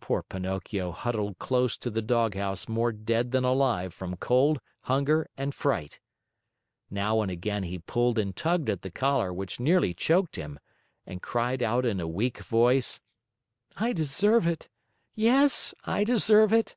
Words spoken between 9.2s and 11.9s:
which nearly choked him and cried out